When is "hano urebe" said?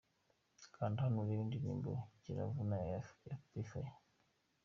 1.03-1.41